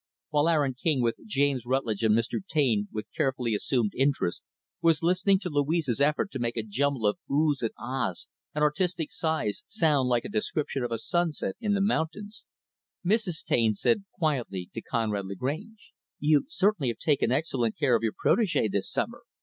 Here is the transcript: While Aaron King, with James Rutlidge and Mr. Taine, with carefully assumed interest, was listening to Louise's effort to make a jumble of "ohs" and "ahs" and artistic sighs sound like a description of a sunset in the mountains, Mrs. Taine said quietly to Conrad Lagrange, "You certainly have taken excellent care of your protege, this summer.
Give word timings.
While 0.29 0.49
Aaron 0.49 0.73
King, 0.73 1.03
with 1.03 1.19
James 1.27 1.63
Rutlidge 1.63 2.01
and 2.01 2.15
Mr. 2.17 2.43
Taine, 2.43 2.87
with 2.91 3.13
carefully 3.15 3.53
assumed 3.53 3.93
interest, 3.95 4.41
was 4.81 5.03
listening 5.03 5.37
to 5.41 5.49
Louise's 5.51 6.01
effort 6.01 6.31
to 6.31 6.39
make 6.39 6.57
a 6.57 6.63
jumble 6.63 7.05
of 7.05 7.19
"ohs" 7.29 7.61
and 7.61 7.69
"ahs" 7.77 8.27
and 8.55 8.63
artistic 8.63 9.11
sighs 9.11 9.63
sound 9.67 10.09
like 10.09 10.25
a 10.25 10.27
description 10.29 10.81
of 10.83 10.91
a 10.91 10.97
sunset 10.97 11.55
in 11.59 11.75
the 11.75 11.81
mountains, 11.81 12.45
Mrs. 13.05 13.43
Taine 13.45 13.75
said 13.75 14.05
quietly 14.11 14.71
to 14.73 14.81
Conrad 14.81 15.27
Lagrange, 15.27 15.91
"You 16.17 16.45
certainly 16.47 16.87
have 16.87 16.97
taken 16.97 17.31
excellent 17.31 17.77
care 17.77 17.95
of 17.95 18.01
your 18.01 18.13
protege, 18.17 18.69
this 18.69 18.89
summer. 18.89 19.21